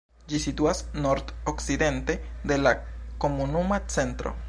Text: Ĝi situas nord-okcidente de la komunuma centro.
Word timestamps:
Ĝi 0.31 0.37
situas 0.45 0.79
nord-okcidente 1.03 2.17
de 2.53 2.61
la 2.65 2.75
komunuma 3.27 3.85
centro. 3.97 4.39